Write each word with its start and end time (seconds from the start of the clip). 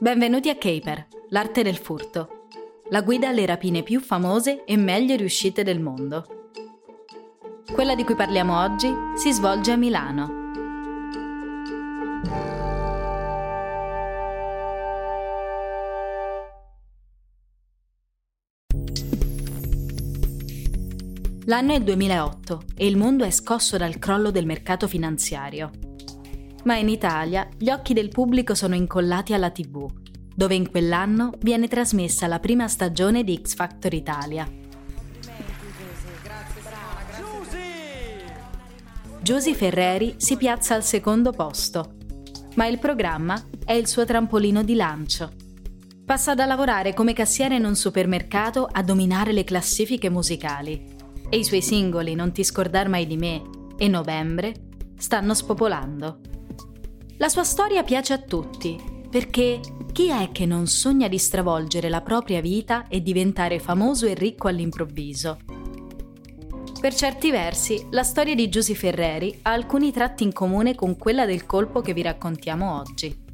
Benvenuti 0.00 0.48
a 0.48 0.54
Caper, 0.54 1.08
l'arte 1.30 1.64
del 1.64 1.76
furto. 1.76 2.46
La 2.90 3.02
guida 3.02 3.30
alle 3.30 3.44
rapine 3.44 3.82
più 3.82 3.98
famose 3.98 4.62
e 4.64 4.76
meglio 4.76 5.16
riuscite 5.16 5.64
del 5.64 5.80
mondo. 5.80 6.52
Quella 7.72 7.96
di 7.96 8.04
cui 8.04 8.14
parliamo 8.14 8.62
oggi 8.62 8.88
si 9.16 9.32
svolge 9.32 9.72
a 9.72 9.76
Milano. 9.76 10.52
L'anno 21.46 21.72
è 21.72 21.76
il 21.76 21.82
2008 21.82 22.62
e 22.76 22.86
il 22.86 22.96
mondo 22.96 23.24
è 23.24 23.30
scosso 23.32 23.76
dal 23.76 23.98
crollo 23.98 24.30
del 24.30 24.46
mercato 24.46 24.86
finanziario. 24.86 25.87
Ma 26.68 26.76
in 26.76 26.90
Italia 26.90 27.48
gli 27.56 27.70
occhi 27.70 27.94
del 27.94 28.10
pubblico 28.10 28.54
sono 28.54 28.74
incollati 28.74 29.32
alla 29.32 29.48
TV, 29.48 29.90
dove 30.34 30.54
in 30.54 30.68
quell'anno 30.68 31.32
viene 31.38 31.66
trasmessa 31.66 32.26
la 32.26 32.40
prima 32.40 32.68
stagione 32.68 33.24
di 33.24 33.40
X 33.42 33.54
Factor 33.54 33.94
Italia. 33.94 34.46
Giusy 39.22 39.54
Ferreri 39.54 40.16
si 40.18 40.36
piazza 40.36 40.74
al 40.74 40.84
secondo 40.84 41.32
posto, 41.32 41.94
ma 42.56 42.66
il 42.66 42.78
programma 42.78 43.42
è 43.64 43.72
il 43.72 43.86
suo 43.86 44.04
trampolino 44.04 44.62
di 44.62 44.74
lancio. 44.74 45.32
Passa 46.04 46.34
da 46.34 46.44
lavorare 46.44 46.92
come 46.92 47.14
cassiere 47.14 47.56
in 47.56 47.64
un 47.64 47.76
supermercato 47.76 48.68
a 48.70 48.82
dominare 48.82 49.32
le 49.32 49.44
classifiche 49.44 50.10
musicali 50.10 50.84
e 51.30 51.38
i 51.38 51.44
suoi 51.44 51.62
singoli 51.62 52.14
Non 52.14 52.30
ti 52.32 52.44
scordar 52.44 52.90
mai 52.90 53.06
di 53.06 53.16
me 53.16 53.40
e 53.78 53.88
Novembre 53.88 54.52
stanno 54.98 55.32
spopolando. 55.32 56.27
La 57.20 57.28
sua 57.28 57.42
storia 57.42 57.82
piace 57.82 58.12
a 58.12 58.18
tutti, 58.18 58.80
perché 59.10 59.60
chi 59.90 60.06
è 60.08 60.30
che 60.30 60.46
non 60.46 60.68
sogna 60.68 61.08
di 61.08 61.18
stravolgere 61.18 61.88
la 61.88 62.00
propria 62.00 62.40
vita 62.40 62.86
e 62.86 63.02
diventare 63.02 63.58
famoso 63.58 64.06
e 64.06 64.14
ricco 64.14 64.46
all'improvviso? 64.46 65.38
Per 66.80 66.94
certi 66.94 67.32
versi, 67.32 67.88
la 67.90 68.04
storia 68.04 68.36
di 68.36 68.48
Giusy 68.48 68.76
Ferreri 68.76 69.36
ha 69.42 69.50
alcuni 69.50 69.90
tratti 69.90 70.22
in 70.22 70.32
comune 70.32 70.76
con 70.76 70.96
quella 70.96 71.26
del 71.26 71.44
colpo 71.44 71.80
che 71.80 71.92
vi 71.92 72.02
raccontiamo 72.02 72.78
oggi. 72.78 73.26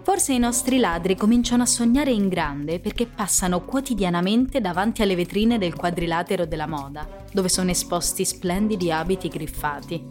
Forse 0.00 0.32
i 0.32 0.38
nostri 0.38 0.78
ladri 0.78 1.16
cominciano 1.16 1.64
a 1.64 1.66
sognare 1.66 2.12
in 2.12 2.28
grande 2.28 2.80
perché 2.80 3.04
passano 3.04 3.62
quotidianamente 3.66 4.62
davanti 4.62 5.02
alle 5.02 5.16
vetrine 5.16 5.58
del 5.58 5.74
quadrilatero 5.74 6.46
della 6.46 6.66
moda, 6.66 7.06
dove 7.30 7.50
sono 7.50 7.70
esposti 7.70 8.24
splendidi 8.24 8.90
abiti 8.90 9.28
griffati. 9.28 10.02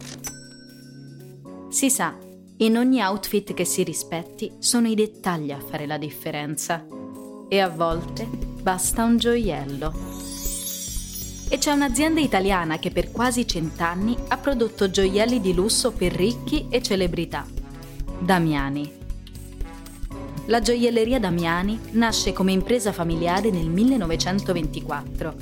Si 1.70 1.90
sa, 1.90 2.16
in 2.58 2.78
ogni 2.78 3.02
outfit 3.02 3.54
che 3.54 3.66
si 3.66 3.84
rispetti 3.84 4.50
sono 4.60 4.88
i 4.88 4.96
dettagli 4.96 5.52
a 5.52 5.60
fare 5.60 5.86
la 5.86 5.98
differenza. 5.98 6.86
E 7.50 7.60
a 7.60 7.68
volte 7.68 8.26
basta 8.62 9.04
un 9.04 9.18
gioiello. 9.18 9.94
E 11.50 11.58
c'è 11.58 11.72
un'azienda 11.72 12.22
italiana 12.22 12.80
che 12.80 12.92
per 12.92 13.12
quasi 13.12 13.46
cent'anni 13.46 14.16
ha 14.30 14.38
prodotto 14.38 14.90
gioielli 14.90 15.42
di 15.42 15.54
lusso 15.54 15.92
per 15.92 16.14
ricchi 16.14 16.68
e 16.70 16.82
celebrità. 16.82 17.46
Damiani. 18.20 19.04
La 20.46 20.62
gioielleria 20.62 21.20
Damiani 21.20 21.78
nasce 21.92 22.32
come 22.32 22.54
impresa 22.54 22.94
familiare 22.94 23.50
nel 23.50 23.68
1924, 23.68 25.36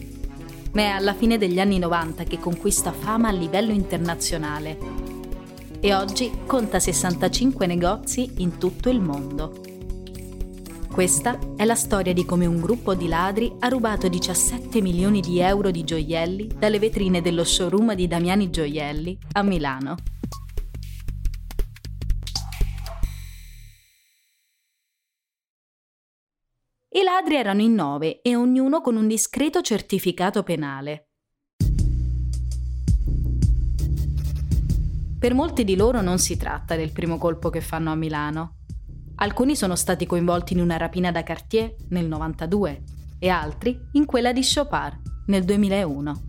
ma 0.72 0.82
è 0.82 0.86
alla 0.86 1.14
fine 1.14 1.38
degli 1.38 1.60
anni 1.60 1.78
90 1.78 2.24
che 2.24 2.40
conquista 2.40 2.92
fama 2.92 3.28
a 3.28 3.32
livello 3.32 3.72
internazionale 3.72 5.03
e 5.86 5.94
oggi 5.94 6.32
conta 6.46 6.80
65 6.80 7.68
negozi 7.68 8.36
in 8.38 8.58
tutto 8.58 8.90
il 8.90 9.02
mondo. 9.02 9.62
Questa 10.90 11.38
è 11.58 11.66
la 11.66 11.76
storia 11.76 12.14
di 12.14 12.24
come 12.24 12.46
un 12.46 12.62
gruppo 12.62 12.96
di 12.96 13.10
ladri 13.10 13.54
ha 13.60 13.68
rubato 13.68 14.08
17 14.08 14.80
milioni 14.80 15.20
di 15.20 15.40
euro 15.40 15.72
di 15.72 15.84
gioielli 15.84 16.48
dalle 16.58 16.80
vetrine 16.80 17.22
dello 17.22 17.44
showroom 17.44 17.96
di 17.96 18.08
Damiani 18.08 18.50
Gioielli 18.50 19.18
a 19.34 19.44
Milano. 19.44 19.98
I 26.92 27.04
ladri 27.04 27.36
erano 27.36 27.62
in 27.62 27.74
nove 27.74 28.22
e 28.22 28.38
ognuno 28.38 28.80
con 28.80 28.96
un 28.96 29.06
discreto 29.06 29.60
certificato 29.60 30.44
penale. 30.44 31.10
Per 35.24 35.34
molti 35.34 35.64
di 35.64 35.78
loro 35.78 36.02
non 36.02 36.20
si 36.20 36.36
tratta 36.36 36.76
del 36.76 36.92
primo 36.92 37.18
colpo 37.18 37.50
che 37.50 37.62
fanno 37.62 37.90
a 37.90 37.96
Milano. 37.96 38.58
Alcuni 39.16 39.56
sono 39.56 39.78
stati 39.78 40.06
coinvolti 40.06 40.52
in 40.52 40.60
una 40.60 40.76
rapina 40.76 41.14
da 41.14 41.24
Cartier 41.24 41.74
nel 41.92 42.10
92 42.10 42.84
e 43.20 43.30
altri 43.30 43.80
in 43.94 44.06
quella 44.06 44.34
di 44.34 44.42
Chopard 44.42 45.00
nel 45.28 45.46
2001. 45.46 46.22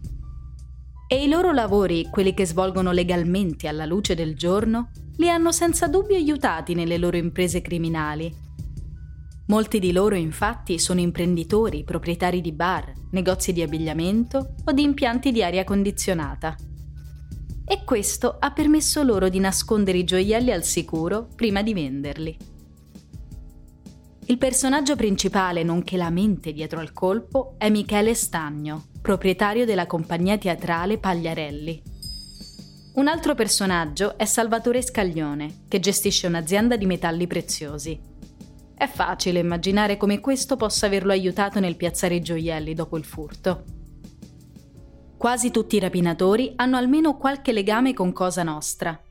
E 1.08 1.24
i 1.24 1.28
loro 1.28 1.50
lavori, 1.50 2.06
quelli 2.08 2.34
che 2.34 2.46
svolgono 2.46 2.92
legalmente 2.92 3.66
alla 3.66 3.84
luce 3.84 4.14
del 4.14 4.36
giorno, 4.36 4.90
li 5.16 5.28
hanno 5.28 5.50
senza 5.50 5.88
dubbio 5.88 6.14
aiutati 6.14 6.74
nelle 6.74 6.96
loro 6.96 7.16
imprese 7.16 7.62
criminali 7.62 8.32
Molti 9.46 9.80
di 9.80 9.90
loro 9.90 10.14
infatti 10.14 10.78
sono 10.78 11.00
imprenditori, 11.00 11.82
proprietari 11.82 12.40
di 12.40 12.52
bar, 12.52 12.92
negozi 13.10 13.52
di 13.52 13.60
abbigliamento 13.60 14.54
o 14.64 14.72
di 14.72 14.84
impianti 14.84 15.32
di 15.32 15.42
aria 15.42 15.64
condizionata. 15.64 16.56
E 17.66 17.82
questo 17.84 18.36
ha 18.38 18.52
permesso 18.52 19.02
loro 19.02 19.28
di 19.28 19.38
nascondere 19.38 19.98
i 19.98 20.04
gioielli 20.04 20.52
al 20.52 20.64
sicuro 20.64 21.28
prima 21.34 21.62
di 21.62 21.72
venderli. 21.72 22.36
Il 24.26 24.38
personaggio 24.38 24.96
principale, 24.96 25.62
nonché 25.62 25.96
la 25.96 26.10
mente 26.10 26.52
dietro 26.52 26.80
al 26.80 26.92
colpo, 26.92 27.54
è 27.58 27.68
Michele 27.68 28.14
Stagno, 28.14 28.86
proprietario 29.02 29.66
della 29.66 29.86
compagnia 29.86 30.38
teatrale 30.38 30.98
Pagliarelli. 30.98 31.82
Un 32.94 33.08
altro 33.08 33.34
personaggio 33.34 34.16
è 34.16 34.24
Salvatore 34.24 34.80
Scaglione, 34.80 35.64
che 35.68 35.80
gestisce 35.80 36.26
un'azienda 36.26 36.76
di 36.76 36.86
metalli 36.86 37.26
preziosi. 37.26 38.00
È 38.74 38.86
facile 38.86 39.40
immaginare 39.40 39.96
come 39.96 40.20
questo 40.20 40.56
possa 40.56 40.86
averlo 40.86 41.12
aiutato 41.12 41.60
nel 41.60 41.76
piazzare 41.76 42.14
i 42.14 42.22
gioielli 42.22 42.72
dopo 42.72 42.96
il 42.96 43.04
furto. 43.04 43.64
Quasi 45.24 45.50
tutti 45.50 45.76
i 45.76 45.80
rapinatori 45.80 46.52
hanno 46.56 46.76
almeno 46.76 47.16
qualche 47.16 47.52
legame 47.52 47.94
con 47.94 48.12
Cosa 48.12 48.42
Nostra. 48.42 49.02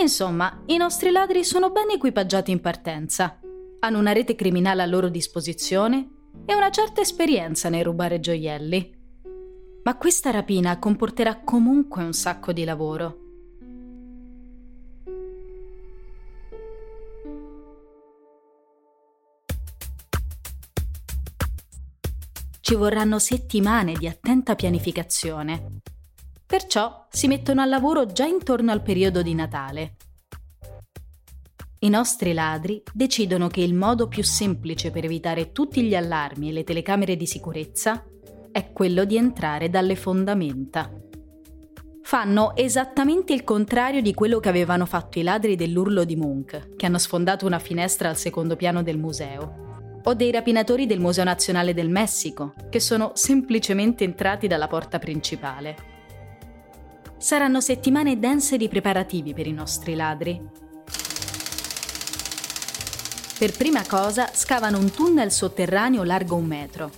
Insomma, 0.00 0.62
i 0.64 0.78
nostri 0.78 1.10
ladri 1.10 1.44
sono 1.44 1.68
ben 1.70 1.90
equipaggiati 1.90 2.50
in 2.50 2.62
partenza, 2.62 3.38
hanno 3.80 3.98
una 3.98 4.12
rete 4.12 4.34
criminale 4.34 4.80
a 4.80 4.86
loro 4.86 5.10
disposizione 5.10 6.08
e 6.46 6.54
una 6.54 6.70
certa 6.70 7.02
esperienza 7.02 7.68
nel 7.68 7.84
rubare 7.84 8.18
gioielli. 8.18 8.96
Ma 9.82 9.98
questa 9.98 10.30
rapina 10.30 10.78
comporterà 10.78 11.42
comunque 11.44 12.02
un 12.02 12.14
sacco 12.14 12.54
di 12.54 12.64
lavoro. 12.64 13.29
Ci 22.70 22.76
vorranno 22.76 23.18
settimane 23.18 23.94
di 23.94 24.06
attenta 24.06 24.54
pianificazione. 24.54 25.80
Perciò 26.46 27.08
si 27.10 27.26
mettono 27.26 27.62
al 27.62 27.68
lavoro 27.68 28.06
già 28.06 28.26
intorno 28.26 28.70
al 28.70 28.80
periodo 28.80 29.22
di 29.22 29.34
Natale. 29.34 29.96
I 31.80 31.88
nostri 31.88 32.32
ladri 32.32 32.80
decidono 32.92 33.48
che 33.48 33.60
il 33.60 33.74
modo 33.74 34.06
più 34.06 34.22
semplice 34.22 34.92
per 34.92 35.04
evitare 35.04 35.50
tutti 35.50 35.82
gli 35.82 35.96
allarmi 35.96 36.50
e 36.50 36.52
le 36.52 36.62
telecamere 36.62 37.16
di 37.16 37.26
sicurezza 37.26 38.04
è 38.52 38.70
quello 38.70 39.04
di 39.04 39.16
entrare 39.16 39.68
dalle 39.68 39.96
fondamenta. 39.96 40.92
fanno 42.02 42.54
esattamente 42.54 43.32
il 43.32 43.42
contrario 43.42 44.00
di 44.00 44.14
quello 44.14 44.38
che 44.38 44.48
avevano 44.48 44.86
fatto 44.86 45.18
i 45.18 45.24
ladri 45.24 45.56
dell'urlo 45.56 46.04
di 46.04 46.14
Munch, 46.14 46.76
che 46.76 46.86
hanno 46.86 46.98
sfondato 46.98 47.46
una 47.46 47.58
finestra 47.58 48.08
al 48.08 48.16
secondo 48.16 48.54
piano 48.54 48.84
del 48.84 48.98
museo, 48.98 49.69
o 50.04 50.14
dei 50.14 50.30
rapinatori 50.30 50.86
del 50.86 51.00
Museo 51.00 51.24
Nazionale 51.24 51.74
del 51.74 51.88
Messico, 51.88 52.54
che 52.70 52.80
sono 52.80 53.12
semplicemente 53.14 54.04
entrati 54.04 54.46
dalla 54.46 54.68
porta 54.68 54.98
principale. 54.98 55.76
Saranno 57.18 57.60
settimane 57.60 58.18
dense 58.18 58.56
di 58.56 58.68
preparativi 58.68 59.34
per 59.34 59.46
i 59.46 59.52
nostri 59.52 59.94
ladri. 59.94 60.40
Per 63.38 63.52
prima 63.52 63.86
cosa 63.86 64.30
scavano 64.32 64.78
un 64.78 64.90
tunnel 64.90 65.30
sotterraneo 65.30 66.02
largo 66.02 66.36
un 66.36 66.44
metro, 66.46 66.90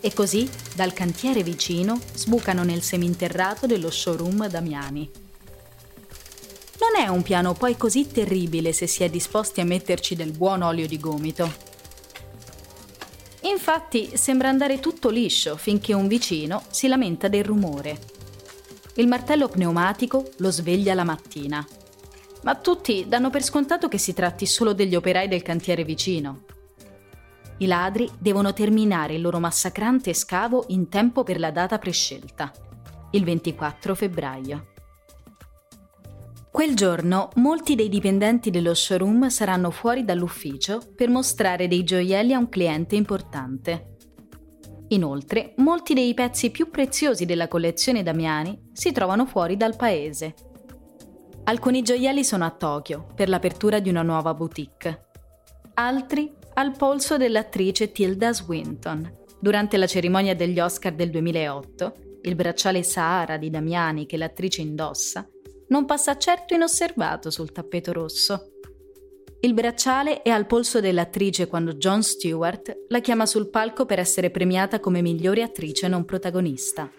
e 0.00 0.14
così, 0.14 0.48
dal 0.74 0.92
cantiere 0.92 1.42
vicino, 1.42 2.00
sbucano 2.14 2.64
nel 2.64 2.82
seminterrato 2.82 3.66
dello 3.66 3.90
showroom 3.90 4.48
Damiani. 4.48 5.10
Non 6.80 7.04
è 7.04 7.08
un 7.08 7.22
piano 7.22 7.52
poi 7.52 7.76
così 7.76 8.10
terribile 8.10 8.72
se 8.72 8.86
si 8.86 9.04
è 9.04 9.10
disposti 9.10 9.60
a 9.60 9.64
metterci 9.64 10.16
del 10.16 10.32
buon 10.32 10.62
olio 10.62 10.86
di 10.86 10.98
gomito. 10.98 11.69
Infatti 13.50 14.16
sembra 14.16 14.48
andare 14.48 14.80
tutto 14.80 15.08
liscio 15.10 15.56
finché 15.56 15.92
un 15.92 16.06
vicino 16.08 16.62
si 16.70 16.88
lamenta 16.88 17.28
del 17.28 17.44
rumore. 17.44 17.98
Il 18.94 19.08
martello 19.08 19.48
pneumatico 19.48 20.30
lo 20.38 20.50
sveglia 20.50 20.94
la 20.94 21.04
mattina. 21.04 21.66
Ma 22.42 22.54
tutti 22.54 23.04
danno 23.06 23.30
per 23.30 23.42
scontato 23.42 23.88
che 23.88 23.98
si 23.98 24.14
tratti 24.14 24.46
solo 24.46 24.72
degli 24.72 24.94
operai 24.94 25.28
del 25.28 25.42
cantiere 25.42 25.84
vicino 25.84 26.44
i 27.60 27.66
ladri 27.66 28.10
devono 28.18 28.54
terminare 28.54 29.14
il 29.14 29.20
loro 29.20 29.38
massacrante 29.38 30.14
scavo 30.14 30.64
in 30.68 30.88
tempo 30.88 31.24
per 31.24 31.38
la 31.38 31.50
data 31.50 31.78
prescelta, 31.78 32.50
il 33.10 33.22
24 33.24 33.94
febbraio. 33.94 34.69
Quel 36.50 36.74
giorno 36.74 37.28
molti 37.36 37.76
dei 37.76 37.88
dipendenti 37.88 38.50
dello 38.50 38.74
showroom 38.74 39.28
saranno 39.28 39.70
fuori 39.70 40.04
dall'ufficio 40.04 40.80
per 40.96 41.08
mostrare 41.08 41.68
dei 41.68 41.84
gioielli 41.84 42.32
a 42.32 42.38
un 42.38 42.48
cliente 42.48 42.96
importante. 42.96 43.94
Inoltre, 44.88 45.54
molti 45.58 45.94
dei 45.94 46.12
pezzi 46.12 46.50
più 46.50 46.68
preziosi 46.68 47.24
della 47.24 47.46
collezione 47.46 48.02
Damiani 48.02 48.70
si 48.72 48.90
trovano 48.90 49.26
fuori 49.26 49.56
dal 49.56 49.76
paese. 49.76 50.34
Alcuni 51.44 51.82
gioielli 51.82 52.24
sono 52.24 52.44
a 52.44 52.50
Tokyo 52.50 53.06
per 53.14 53.28
l'apertura 53.28 53.78
di 53.78 53.88
una 53.88 54.02
nuova 54.02 54.34
boutique. 54.34 55.06
Altri 55.74 56.34
al 56.54 56.76
polso 56.76 57.16
dell'attrice 57.16 57.92
Tilda 57.92 58.32
Swinton. 58.32 59.18
Durante 59.40 59.76
la 59.76 59.86
cerimonia 59.86 60.34
degli 60.34 60.58
Oscar 60.58 60.94
del 60.94 61.10
2008, 61.10 61.92
il 62.22 62.34
bracciale 62.34 62.82
Sahara 62.82 63.36
di 63.36 63.50
Damiani 63.50 64.04
che 64.04 64.16
l'attrice 64.16 64.62
indossa 64.62 65.24
non 65.70 65.86
passa 65.86 66.16
certo 66.16 66.54
inosservato 66.54 67.30
sul 67.30 67.52
tappeto 67.52 67.92
rosso. 67.92 68.52
Il 69.40 69.54
bracciale 69.54 70.20
è 70.22 70.28
al 70.28 70.46
polso 70.46 70.80
dell'attrice 70.80 71.46
quando 71.46 71.74
Jon 71.74 72.02
Stewart 72.02 72.84
la 72.88 73.00
chiama 73.00 73.24
sul 73.24 73.48
palco 73.48 73.86
per 73.86 73.98
essere 73.98 74.30
premiata 74.30 74.80
come 74.80 75.00
migliore 75.00 75.42
attrice 75.42 75.88
non 75.88 76.04
protagonista. 76.04 76.90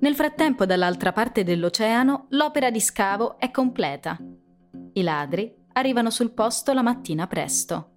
Nel 0.00 0.14
frattempo, 0.14 0.64
dall'altra 0.64 1.12
parte 1.12 1.42
dell'oceano, 1.42 2.26
l'opera 2.30 2.70
di 2.70 2.80
scavo 2.80 3.36
è 3.38 3.50
completa. 3.50 4.16
I 4.92 5.02
ladri 5.02 5.57
arrivano 5.78 6.10
sul 6.10 6.32
posto 6.32 6.72
la 6.72 6.82
mattina 6.82 7.26
presto. 7.26 7.92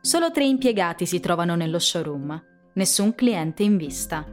Solo 0.00 0.30
tre 0.30 0.44
impiegati 0.44 1.06
si 1.06 1.20
trovano 1.20 1.54
nello 1.54 1.78
showroom, 1.78 2.42
nessun 2.74 3.14
cliente 3.14 3.62
in 3.62 3.76
vista. 3.76 4.26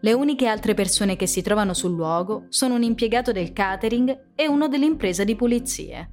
Le 0.00 0.12
uniche 0.12 0.46
altre 0.46 0.74
persone 0.74 1.16
che 1.16 1.26
si 1.26 1.42
trovano 1.42 1.74
sul 1.74 1.92
luogo 1.92 2.46
sono 2.48 2.74
un 2.74 2.82
impiegato 2.82 3.32
del 3.32 3.52
catering 3.52 4.32
e 4.34 4.48
uno 4.48 4.68
dell'impresa 4.68 5.24
di 5.24 5.36
pulizie. 5.36 6.10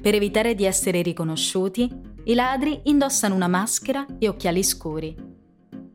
Per 0.00 0.14
evitare 0.14 0.54
di 0.54 0.64
essere 0.64 1.02
riconosciuti, 1.02 1.90
i 2.24 2.34
ladri 2.34 2.80
indossano 2.84 3.34
una 3.34 3.48
maschera 3.48 4.04
e 4.18 4.28
occhiali 4.28 4.62
scuri. 4.62 5.16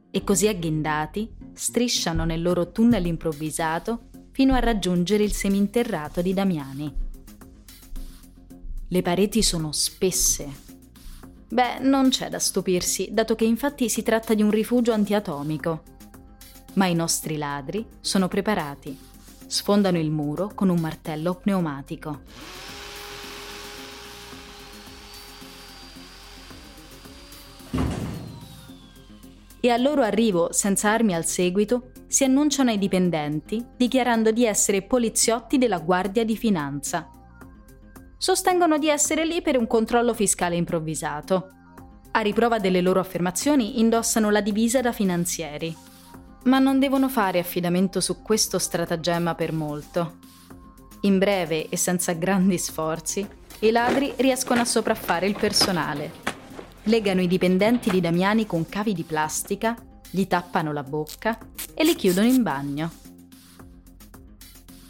E 0.09 0.23
così 0.23 0.47
agghindati 0.47 1.29
strisciano 1.53 2.25
nel 2.25 2.41
loro 2.41 2.71
tunnel 2.71 3.05
improvvisato 3.05 4.09
fino 4.31 4.53
a 4.53 4.59
raggiungere 4.59 5.23
il 5.23 5.33
seminterrato 5.33 6.21
di 6.21 6.33
Damiani. 6.33 7.09
Le 8.93 9.01
pareti 9.01 9.41
sono 9.41 9.71
spesse. 9.71 10.49
Beh, 11.47 11.79
non 11.79 12.09
c'è 12.09 12.27
da 12.27 12.39
stupirsi, 12.39 13.07
dato 13.13 13.35
che 13.35 13.45
infatti 13.45 13.88
si 13.88 14.03
tratta 14.03 14.33
di 14.33 14.41
un 14.41 14.51
rifugio 14.51 14.91
antiatomico. 14.91 15.83
Ma 16.73 16.88
i 16.88 16.93
nostri 16.93 17.38
ladri 17.38 17.88
sono 18.01 18.27
preparati. 18.27 18.99
Sfondano 19.47 19.97
il 19.97 20.11
muro 20.11 20.51
con 20.53 20.67
un 20.67 20.81
martello 20.81 21.35
pneumatico. 21.35 22.19
e 29.63 29.69
al 29.69 29.81
loro 29.83 30.01
arrivo, 30.01 30.51
senza 30.51 30.89
armi 30.89 31.13
al 31.13 31.23
seguito, 31.23 31.91
si 32.07 32.23
annunciano 32.23 32.71
ai 32.71 32.79
dipendenti 32.79 33.63
dichiarando 33.77 34.31
di 34.31 34.43
essere 34.43 34.81
poliziotti 34.81 35.59
della 35.59 35.77
Guardia 35.77 36.25
di 36.25 36.35
Finanza. 36.35 37.20
Sostengono 38.21 38.77
di 38.77 38.88
essere 38.88 39.25
lì 39.25 39.41
per 39.41 39.57
un 39.57 39.65
controllo 39.65 40.13
fiscale 40.13 40.56
improvvisato. 40.56 41.50
A 42.12 42.19
riprova 42.19 42.59
delle 42.59 42.81
loro 42.81 43.00
affermazioni 43.00 43.79
indossano 43.79 44.29
la 44.29 44.41
divisa 44.41 44.79
da 44.79 44.91
finanzieri. 44.91 45.75
Ma 46.44 46.59
non 46.59 46.77
devono 46.77 47.09
fare 47.09 47.39
affidamento 47.39 48.00
su 48.00 48.21
questo 48.21 48.59
stratagemma 48.59 49.33
per 49.33 49.53
molto. 49.53 50.18
In 51.01 51.18
breve 51.18 51.68
e 51.69 51.77
senza 51.77 52.13
grandi 52.13 52.59
sforzi, 52.59 53.27
i 53.59 53.71
ladri 53.71 54.13
riescono 54.18 54.62
a 54.62 54.65
sopraffare 54.65 55.25
il 55.25 55.35
personale 55.35 56.31
legano 56.83 57.21
i 57.21 57.27
dipendenti 57.27 57.89
di 57.89 58.01
Damiani 58.01 58.45
con 58.45 58.67
cavi 58.67 58.94
di 58.94 59.03
plastica, 59.03 59.75
gli 60.09 60.25
tappano 60.25 60.74
la 60.74 60.83
bocca 60.83 61.38
e 61.74 61.83
li 61.83 61.95
chiudono 61.95 62.27
in 62.27 62.41
bagno. 62.41 62.91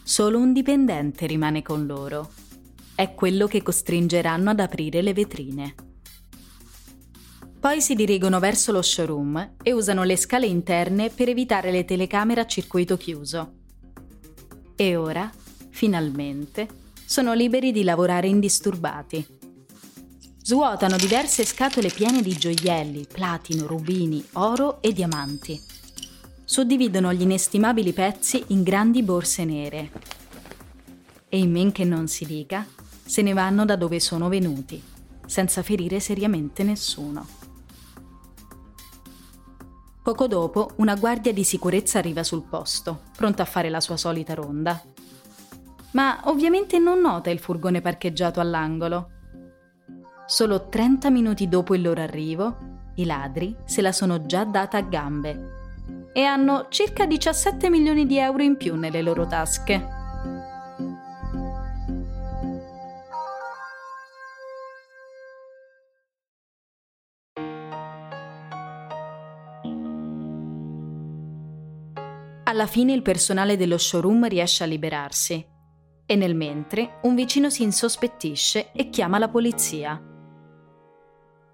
Solo 0.04 0.40
un 0.40 0.54
dipendente 0.54 1.26
rimane 1.26 1.62
con 1.62 1.86
loro. 1.86 2.32
È 2.96 3.14
quello 3.14 3.48
che 3.48 3.62
costringeranno 3.62 4.50
ad 4.52 4.60
aprire 4.60 5.02
le 5.02 5.14
vetrine. 5.14 5.76
Poi 7.60 7.80
si 7.80 7.94
dirigono 7.94 8.40
verso 8.40 8.72
lo 8.72 8.82
showroom 8.82 9.54
e 9.62 9.72
usano 9.72 10.04
le 10.04 10.18
scale 10.18 10.48
interne 10.48 11.10
per 11.10 11.30
evitare 11.30 11.72
le 11.72 11.86
telecamere 11.86 12.42
a 12.42 12.48
circuito 12.48 12.98
chiuso. 12.98 13.54
E 14.76 14.96
ora, 14.96 15.30
finalmente, 15.70 16.68
sono 17.06 17.34
liberi 17.34 17.72
di 17.72 17.84
lavorare 17.84 18.28
indisturbati. 18.28 19.40
Svuotano 20.42 20.98
diverse 20.98 21.46
scatole 21.46 21.90
piene 21.90 22.24
di 22.24 22.36
gioielli, 22.36 23.06
platino, 23.06 23.68
rubini, 23.68 24.26
oro 24.34 24.82
e 24.82 24.92
diamanti. 24.92 25.62
Suddividono 26.44 27.14
gli 27.14 27.22
inestimabili 27.22 27.94
pezzi 27.94 28.44
in 28.48 28.64
grandi 28.64 29.04
borse 29.04 29.46
nere. 29.46 29.92
E 31.30 31.38
in 31.38 31.52
men 31.52 31.72
che 31.72 31.86
non 31.86 32.08
si 32.08 32.26
dica, 32.26 32.66
se 33.12 33.22
ne 33.22 33.34
vanno 33.34 33.66
da 33.66 33.76
dove 33.76 34.00
sono 34.00 34.30
venuti, 34.30 34.82
senza 35.26 35.62
ferire 35.64 36.00
seriamente 36.00 36.64
nessuno. 36.64 37.28
Poco 40.02 40.28
dopo, 40.28 40.72
una 40.78 40.96
guardia 40.96 41.34
di 41.34 41.44
sicurezza 41.44 42.00
arriva 42.00 42.24
sul 42.24 42.44
posto, 42.44 43.02
pronta 43.18 43.44
a 43.44 43.46
fare 43.46 43.70
la 43.70 43.82
sua 43.82 43.98
solita 43.98 44.34
ronda. 44.34 44.82
Ma 45.92 46.22
ovviamente 46.24 46.80
non 46.80 47.02
nota 47.02 47.30
il 47.30 47.40
furgone 47.40 47.82
parcheggiato 47.82 48.40
all'angolo 48.40 49.10
Solo 50.26 50.70
30 50.70 51.10
minuti 51.10 51.50
dopo 51.50 51.76
il 51.76 51.82
loro 51.82 52.00
arrivo, 52.00 52.56
i 52.96 53.04
ladri 53.04 53.54
se 53.66 53.82
la 53.82 53.92
sono 53.92 54.26
già 54.26 54.46
data 54.46 54.78
a 54.78 54.82
gambe 54.82 55.50
e 56.14 56.24
hanno 56.24 56.68
circa 56.70 57.06
17 57.06 57.70
milioni 57.70 58.06
di 58.06 58.18
euro 58.20 58.42
in 58.42 58.56
più 58.56 58.78
nelle 58.78 59.02
loro 59.02 59.28
tasche. 59.28 60.00
Alla 72.52 72.68
fine 72.68 72.92
il 72.92 73.02
personale 73.02 73.56
dello 73.56 73.78
showroom 73.78 74.28
riesce 74.28 74.66
a 74.66 74.68
liberarsi 74.68 75.48
e 76.06 76.16
nel 76.18 76.36
mentre 76.36 77.00
un 77.04 77.16
vicino 77.16 77.50
si 77.50 77.64
insospettisce 77.64 78.74
e 78.74 78.90
chiama 78.90 79.18
la 79.18 79.30
polizia 79.30 79.98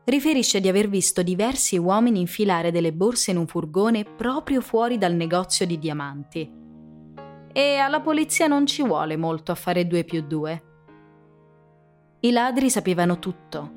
riferisce 0.06 0.60
di 0.60 0.68
aver 0.68 0.90
visto 0.90 1.22
diversi 1.22 1.78
uomini 1.78 2.20
infilare 2.20 2.72
delle 2.72 2.94
borse 2.94 3.30
in 3.30 3.38
un 3.38 3.46
furgone 3.46 4.06
proprio 4.06 4.60
fuori 4.60 4.98
dal 4.98 5.14
negozio 5.14 5.68
di 5.68 5.78
diamanti. 5.78 6.52
E 7.54 7.78
alla 7.78 8.02
polizia 8.02 8.48
non 8.48 8.66
ci 8.66 8.84
vuole 8.84 9.18
molto 9.18 9.52
a 9.52 9.56
fare 9.56 9.86
due 9.86 10.04
più 10.04 10.26
due. 10.26 10.64
I 12.22 12.32
ladri 12.32 12.72
sapevano 12.72 13.20
tutto. 13.20 13.72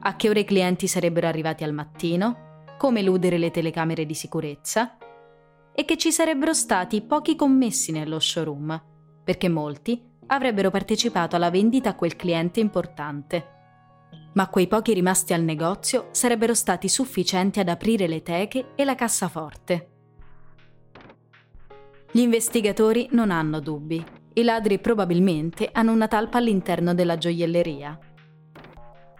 A 0.00 0.16
che 0.16 0.28
ore 0.28 0.40
i 0.40 0.44
clienti 0.44 0.86
sarebbero 0.86 1.28
arrivati 1.28 1.64
al 1.64 1.72
mattino, 1.72 2.74
come 2.76 3.00
eludere 3.00 3.38
le 3.38 3.50
telecamere 3.50 4.04
di 4.04 4.14
sicurezza 4.14 4.97
e 5.78 5.84
che 5.84 5.96
ci 5.96 6.10
sarebbero 6.10 6.54
stati 6.54 7.02
pochi 7.02 7.36
commessi 7.36 7.92
nello 7.92 8.18
showroom, 8.18 8.82
perché 9.22 9.48
molti 9.48 10.02
avrebbero 10.26 10.72
partecipato 10.72 11.36
alla 11.36 11.50
vendita 11.50 11.90
a 11.90 11.94
quel 11.94 12.16
cliente 12.16 12.58
importante. 12.58 13.46
Ma 14.32 14.48
quei 14.48 14.66
pochi 14.66 14.92
rimasti 14.92 15.34
al 15.34 15.42
negozio 15.42 16.08
sarebbero 16.10 16.52
stati 16.52 16.88
sufficienti 16.88 17.60
ad 17.60 17.68
aprire 17.68 18.08
le 18.08 18.24
teche 18.24 18.72
e 18.74 18.84
la 18.84 18.96
cassaforte. 18.96 19.88
Gli 22.10 22.22
investigatori 22.22 23.06
non 23.12 23.30
hanno 23.30 23.60
dubbi. 23.60 24.04
I 24.32 24.42
ladri 24.42 24.80
probabilmente 24.80 25.68
hanno 25.70 25.92
una 25.92 26.08
talpa 26.08 26.38
all'interno 26.38 26.92
della 26.92 27.18
gioielleria. 27.18 27.96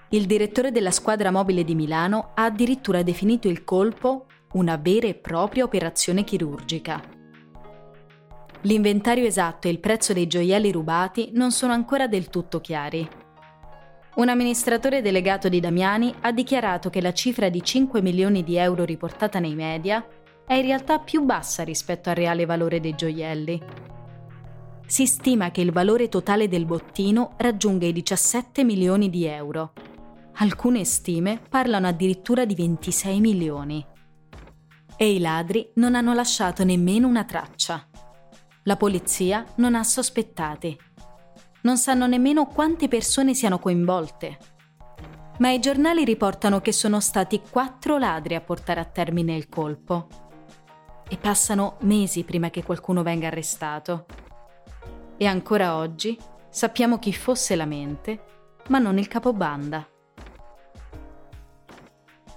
Il 0.08 0.26
direttore 0.26 0.72
della 0.72 0.90
squadra 0.90 1.30
mobile 1.30 1.62
di 1.62 1.76
Milano 1.76 2.32
ha 2.34 2.46
addirittura 2.46 3.04
definito 3.04 3.46
il 3.46 3.62
colpo 3.62 4.26
una 4.52 4.76
vera 4.76 5.06
e 5.06 5.14
propria 5.14 5.64
operazione 5.64 6.24
chirurgica. 6.24 7.02
L'inventario 8.62 9.24
esatto 9.24 9.68
e 9.68 9.70
il 9.70 9.78
prezzo 9.78 10.12
dei 10.12 10.26
gioielli 10.26 10.72
rubati 10.72 11.30
non 11.34 11.52
sono 11.52 11.72
ancora 11.72 12.08
del 12.08 12.28
tutto 12.28 12.60
chiari. 12.60 13.08
Un 14.16 14.28
amministratore 14.28 15.00
delegato 15.00 15.48
di 15.48 15.60
Damiani 15.60 16.12
ha 16.22 16.32
dichiarato 16.32 16.90
che 16.90 17.00
la 17.00 17.12
cifra 17.12 17.48
di 17.50 17.62
5 17.62 18.02
milioni 18.02 18.42
di 18.42 18.56
euro 18.56 18.84
riportata 18.84 19.38
nei 19.38 19.54
media 19.54 20.04
è 20.44 20.54
in 20.54 20.62
realtà 20.62 20.98
più 20.98 21.22
bassa 21.22 21.62
rispetto 21.62 22.08
al 22.08 22.16
reale 22.16 22.44
valore 22.44 22.80
dei 22.80 22.96
gioielli. 22.96 23.62
Si 24.86 25.06
stima 25.06 25.50
che 25.50 25.60
il 25.60 25.70
valore 25.70 26.08
totale 26.08 26.48
del 26.48 26.64
bottino 26.64 27.34
raggiunga 27.36 27.86
i 27.86 27.92
17 27.92 28.64
milioni 28.64 29.10
di 29.10 29.26
euro. 29.26 29.72
Alcune 30.40 30.84
stime 30.84 31.40
parlano 31.48 31.86
addirittura 31.86 32.44
di 32.44 32.54
26 32.54 33.20
milioni. 33.20 33.86
E 35.00 35.12
i 35.12 35.20
ladri 35.20 35.70
non 35.74 35.94
hanno 35.94 36.12
lasciato 36.12 36.64
nemmeno 36.64 37.06
una 37.06 37.22
traccia. 37.22 37.86
La 38.64 38.76
polizia 38.76 39.46
non 39.58 39.76
ha 39.76 39.84
sospettati. 39.84 40.76
Non 41.60 41.76
sanno 41.76 42.08
nemmeno 42.08 42.46
quante 42.46 42.88
persone 42.88 43.32
siano 43.32 43.60
coinvolte. 43.60 44.38
Ma 45.38 45.50
i 45.52 45.60
giornali 45.60 46.04
riportano 46.04 46.60
che 46.60 46.72
sono 46.72 46.98
stati 46.98 47.40
quattro 47.48 47.96
ladri 47.96 48.34
a 48.34 48.40
portare 48.40 48.80
a 48.80 48.84
termine 48.84 49.36
il 49.36 49.48
colpo 49.48 50.08
e 51.08 51.16
passano 51.16 51.76
mesi 51.82 52.24
prima 52.24 52.50
che 52.50 52.64
qualcuno 52.64 53.04
venga 53.04 53.28
arrestato. 53.28 54.06
E 55.16 55.26
ancora 55.26 55.76
oggi 55.76 56.18
sappiamo 56.50 56.98
chi 56.98 57.12
fosse 57.12 57.54
la 57.54 57.66
mente, 57.66 58.24
ma 58.70 58.78
non 58.78 58.98
il 58.98 59.06
capobanda. 59.06 59.88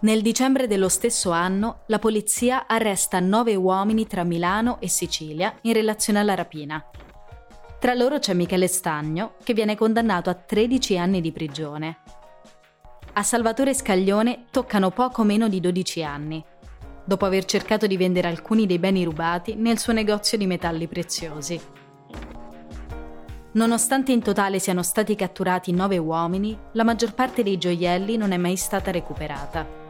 Nel 0.04 0.24
dicembre 0.24 0.66
dello 0.66 0.90
stesso 0.90 1.30
anno 1.30 1.82
la 1.86 2.00
polizia 2.00 2.66
arresta 2.66 3.20
nove 3.20 3.54
uomini 3.54 4.08
tra 4.08 4.24
Milano 4.24 4.80
e 4.80 4.88
Sicilia 4.88 5.54
in 5.62 5.74
relazione 5.74 6.18
alla 6.18 6.34
rapina. 6.34 6.84
Tra 7.80 7.94
loro 7.94 8.18
c'è 8.18 8.34
Michele 8.34 8.68
Stagno, 8.68 9.36
che 9.44 9.54
viene 9.54 9.76
condannato 9.76 10.32
a 10.32 10.34
13 10.34 10.98
anni 10.98 11.22
di 11.22 11.32
prigione. 11.32 12.00
A 13.14 13.22
Salvatore 13.22 13.76
Scaglione 13.76 14.46
toccano 14.50 14.90
poco 14.90 15.22
meno 15.24 15.48
di 15.48 15.60
12 15.60 16.04
anni, 16.04 16.44
dopo 17.06 17.26
aver 17.26 17.46
cercato 17.46 17.86
di 17.86 17.96
vendere 17.96 18.28
alcuni 18.28 18.66
dei 18.66 18.80
beni 18.80 19.04
rubati 19.04 19.54
nel 19.54 19.78
suo 19.78 19.94
negozio 19.94 20.36
di 20.36 20.48
metalli 20.48 20.88
preziosi. 20.88 21.62
Nonostante 23.52 24.12
in 24.12 24.24
totale 24.24 24.58
siano 24.58 24.82
stati 24.82 25.14
catturati 25.14 25.72
nove 25.72 26.00
uomini, 26.00 26.58
la 26.72 26.84
maggior 26.84 27.14
parte 27.14 27.44
dei 27.44 27.60
gioielli 27.60 28.18
non 28.18 28.32
è 28.32 28.38
mai 28.38 28.56
stata 28.56 28.90
recuperata. 28.90 29.81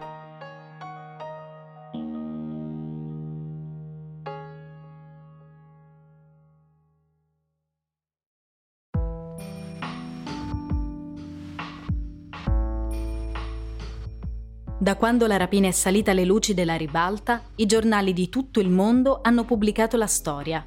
Da 14.82 14.96
quando 14.96 15.28
la 15.28 15.38
rapina 15.38 15.68
è 15.68 15.72
salita 15.72 16.10
alle 16.10 16.26
luci 16.26 16.56
della 16.56 16.74
ribalta, 16.74 17.44
i 17.58 17.68
giornali 17.68 18.14
di 18.14 18.30
tutto 18.30 18.60
il 18.60 18.70
mondo 18.72 19.20
hanno 19.22 19.44
pubblicato 19.44 19.96
la 19.96 20.08
storia 20.08 20.66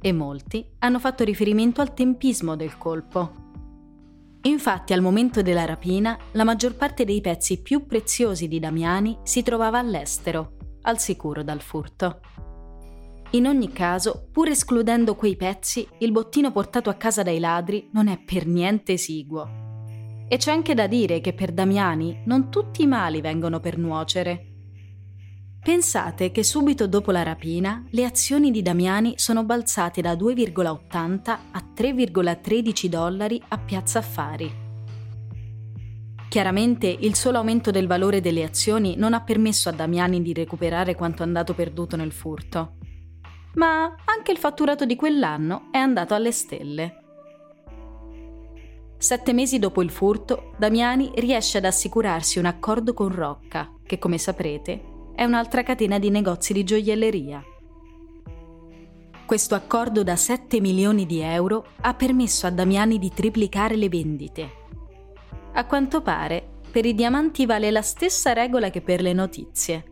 e 0.00 0.12
molti 0.12 0.72
hanno 0.80 0.98
fatto 0.98 1.22
riferimento 1.22 1.80
al 1.80 1.94
tempismo 1.94 2.56
del 2.56 2.76
colpo. 2.76 3.32
Infatti 4.42 4.92
al 4.92 5.00
momento 5.00 5.40
della 5.40 5.66
rapina 5.66 6.18
la 6.32 6.42
maggior 6.42 6.74
parte 6.74 7.04
dei 7.04 7.20
pezzi 7.20 7.62
più 7.62 7.86
preziosi 7.86 8.48
di 8.48 8.58
Damiani 8.58 9.18
si 9.22 9.44
trovava 9.44 9.78
all'estero, 9.78 10.56
al 10.82 10.98
sicuro 10.98 11.44
dal 11.44 11.60
furto. 11.60 12.18
In 13.30 13.46
ogni 13.46 13.70
caso, 13.70 14.30
pur 14.32 14.48
escludendo 14.48 15.14
quei 15.14 15.36
pezzi, 15.36 15.86
il 15.98 16.10
bottino 16.10 16.50
portato 16.50 16.90
a 16.90 16.94
casa 16.94 17.22
dai 17.22 17.38
ladri 17.38 17.88
non 17.92 18.08
è 18.08 18.18
per 18.18 18.48
niente 18.48 18.94
esiguo. 18.94 19.63
E 20.34 20.36
c'è 20.36 20.50
anche 20.50 20.74
da 20.74 20.88
dire 20.88 21.20
che 21.20 21.32
per 21.32 21.52
Damiani 21.52 22.22
non 22.24 22.50
tutti 22.50 22.82
i 22.82 22.88
mali 22.88 23.20
vengono 23.20 23.60
per 23.60 23.78
nuocere. 23.78 24.46
Pensate 25.62 26.32
che 26.32 26.42
subito 26.42 26.88
dopo 26.88 27.12
la 27.12 27.22
rapina 27.22 27.84
le 27.90 28.04
azioni 28.04 28.50
di 28.50 28.60
Damiani 28.60 29.12
sono 29.14 29.44
balzate 29.44 30.00
da 30.00 30.14
2,80 30.14 31.30
a 31.52 31.64
3,13 31.72 32.86
dollari 32.86 33.40
a 33.46 33.58
Piazza 33.58 34.00
Affari. 34.00 34.52
Chiaramente 36.28 36.88
il 36.88 37.14
solo 37.14 37.38
aumento 37.38 37.70
del 37.70 37.86
valore 37.86 38.20
delle 38.20 38.42
azioni 38.42 38.96
non 38.96 39.14
ha 39.14 39.22
permesso 39.22 39.68
a 39.68 39.72
Damiani 39.72 40.20
di 40.20 40.32
recuperare 40.32 40.96
quanto 40.96 41.22
andato 41.22 41.54
perduto 41.54 41.94
nel 41.94 42.10
furto. 42.10 42.78
Ma 43.54 43.84
anche 44.04 44.32
il 44.32 44.38
fatturato 44.38 44.84
di 44.84 44.96
quell'anno 44.96 45.68
è 45.70 45.78
andato 45.78 46.12
alle 46.12 46.32
stelle. 46.32 47.03
Sette 49.04 49.34
mesi 49.34 49.58
dopo 49.58 49.82
il 49.82 49.90
furto, 49.90 50.54
Damiani 50.56 51.12
riesce 51.16 51.58
ad 51.58 51.66
assicurarsi 51.66 52.38
un 52.38 52.46
accordo 52.46 52.94
con 52.94 53.14
Rocca, 53.14 53.70
che 53.84 53.98
come 53.98 54.16
saprete 54.16 55.12
è 55.14 55.24
un'altra 55.24 55.62
catena 55.62 55.98
di 55.98 56.08
negozi 56.08 56.54
di 56.54 56.64
gioielleria. 56.64 57.44
Questo 59.26 59.54
accordo 59.54 60.02
da 60.02 60.16
7 60.16 60.58
milioni 60.58 61.04
di 61.04 61.20
euro 61.20 61.66
ha 61.82 61.92
permesso 61.92 62.46
a 62.46 62.50
Damiani 62.50 62.98
di 62.98 63.10
triplicare 63.10 63.76
le 63.76 63.90
vendite. 63.90 64.50
A 65.52 65.66
quanto 65.66 66.00
pare, 66.00 66.60
per 66.70 66.86
i 66.86 66.94
diamanti 66.94 67.44
vale 67.44 67.70
la 67.70 67.82
stessa 67.82 68.32
regola 68.32 68.70
che 68.70 68.80
per 68.80 69.02
le 69.02 69.12
notizie. 69.12 69.84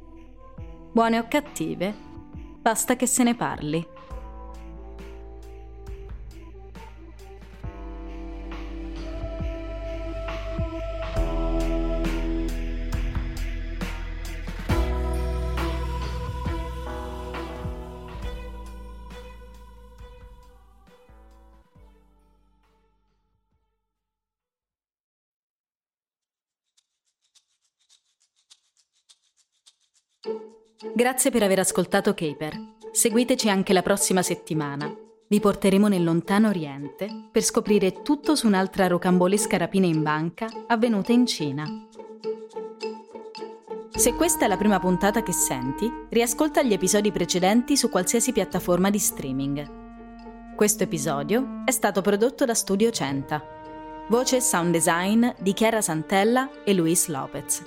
Buone 0.91 1.19
o 1.19 1.27
cattive, 1.29 1.95
basta 2.63 2.97
che 2.97 3.07
se 3.07 3.23
ne 3.25 3.35
parli. 3.35 3.92
Grazie 30.91 31.31
per 31.31 31.45
aver 31.45 31.61
ascoltato 31.61 32.13
Caper. 32.13 32.59
Seguiteci 32.91 33.49
anche 33.49 33.73
la 33.73 33.83
prossima 33.83 34.21
settimana. 34.21 34.93
Vi 35.29 35.39
porteremo 35.39 35.87
nel 35.87 36.03
lontano 36.03 36.49
Oriente 36.49 37.09
per 37.31 37.43
scoprire 37.43 38.03
tutto 38.03 38.35
su 38.35 38.49
un'altra 38.49 38.89
rocambolesca 38.89 39.57
rapina 39.57 39.87
in 39.87 40.03
banca 40.03 40.49
avvenuta 40.67 41.13
in 41.13 41.25
Cina. 41.25 41.65
Se 43.95 44.15
questa 44.15 44.47
è 44.47 44.49
la 44.49 44.57
prima 44.57 44.81
puntata 44.81 45.23
che 45.23 45.33
senti, 45.33 45.89
riascolta 46.11 46.63
gli 46.63 46.73
episodi 46.73 47.13
precedenti 47.13 47.77
su 47.77 47.89
qualsiasi 47.89 48.33
piattaforma 48.33 48.91
di 48.91 48.99
streaming. 48.99 50.55
Questo 50.57 50.83
episodio 50.83 51.63
è 51.65 51.71
stato 51.71 52.01
prodotto 52.01 52.45
da 52.45 52.55
Studio 52.55 52.91
Centa. 52.91 53.41
Voce 54.09 54.37
e 54.37 54.41
sound 54.41 54.73
design 54.73 55.29
di 55.39 55.53
Chiara 55.53 55.81
Santella 55.81 56.51
e 56.65 56.75
Luis 56.75 57.07
Lopez. 57.07 57.63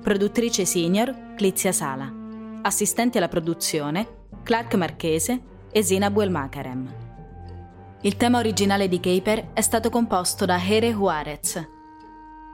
Produttrice 0.00 0.64
senior 0.64 1.34
Clizia 1.34 1.72
Sala. 1.72 2.20
Assistenti 2.62 3.18
alla 3.18 3.28
produzione 3.28 4.26
Clark 4.42 4.74
Marchese 4.74 5.40
e 5.70 5.82
Zina 5.82 6.10
Buelmakarem. 6.10 6.94
Il 8.02 8.16
tema 8.16 8.38
originale 8.38 8.88
di 8.88 9.00
Caper 9.00 9.52
è 9.52 9.60
stato 9.60 9.90
composto 9.90 10.44
da 10.44 10.60
Here 10.60 10.92
Juarez. 10.92 11.68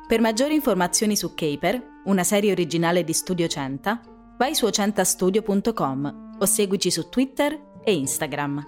Per 0.06 0.20
maggiori 0.20 0.54
informazioni 0.54 1.16
su 1.16 1.34
Caper, 1.34 2.00
una 2.04 2.24
serie 2.24 2.52
originale 2.52 3.04
di 3.04 3.12
Studio 3.12 3.46
Centa, 3.46 4.00
vai 4.36 4.54
su 4.54 4.68
centastudio.com 4.68 6.36
o 6.38 6.44
seguici 6.44 6.90
su 6.90 7.08
Twitter 7.08 7.80
e 7.84 7.94
Instagram. 7.94 8.66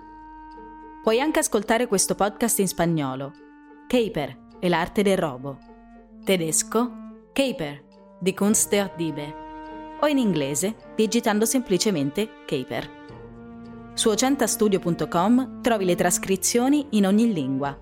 Puoi 1.02 1.20
anche 1.20 1.38
ascoltare 1.38 1.87
questo 1.87 2.14
podcast 2.14 2.59
in 2.59 2.68
spagnolo. 2.68 3.32
Caper 3.87 4.49
e 4.59 4.68
l'arte 4.68 5.02
del 5.02 5.16
robo 5.16 5.59
tedesco 6.25 6.90
Caper 7.32 7.82
di 8.20 8.35
Kunst 8.35 8.68
der 8.68 8.92
Diebe 8.94 9.39
o 10.00 10.07
in 10.07 10.19
inglese 10.19 10.75
digitando 10.95 11.45
semplicemente 11.45 12.45
Caper. 12.47 12.99
Su 13.95 14.09
ocentastudio.com 14.09 15.61
trovi 15.61 15.85
le 15.85 15.95
trascrizioni 15.95 16.87
in 16.90 17.07
ogni 17.07 17.33
lingua. 17.33 17.78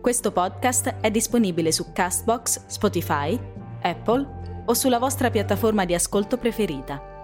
Questo 0.00 0.32
podcast 0.32 0.96
è 1.00 1.10
disponibile 1.10 1.72
su 1.72 1.92
Castbox, 1.92 2.66
Spotify, 2.66 3.38
Apple 3.82 4.64
o 4.66 4.74
sulla 4.74 4.98
vostra 4.98 5.30
piattaforma 5.30 5.84
di 5.84 5.94
ascolto 5.94 6.38
preferita. 6.38 7.15